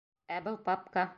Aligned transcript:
Ә 0.37 0.39
был 0.47 0.57
папка! 0.71 1.09